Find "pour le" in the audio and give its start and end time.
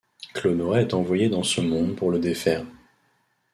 1.95-2.17